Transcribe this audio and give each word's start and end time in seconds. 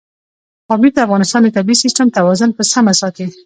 پامیر 0.67 0.91
د 0.95 0.97
افغانستان 1.07 1.41
د 1.43 1.49
طبعي 1.57 1.75
سیسټم 1.83 2.07
توازن 2.17 2.49
په 2.57 2.61
سمه 2.71 2.93
ساتي. 3.01 3.25